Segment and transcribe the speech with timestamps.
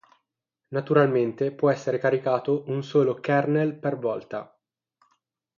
[0.69, 4.59] Naturalmente può essere caricato un solo kernel per volta.